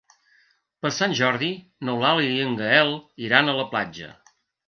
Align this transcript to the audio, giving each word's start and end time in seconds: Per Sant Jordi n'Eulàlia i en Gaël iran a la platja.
Per 0.85 0.91
Sant 0.99 1.11
Jordi 1.19 1.49
n'Eulàlia 1.89 2.33
i 2.37 2.41
en 2.47 2.57
Gaël 2.63 2.91
iran 3.29 3.51
a 3.53 3.57
la 3.61 3.67
platja. 3.75 4.09